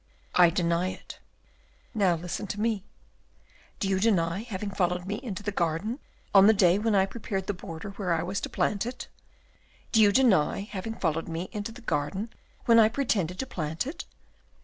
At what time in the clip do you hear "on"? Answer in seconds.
6.33-6.47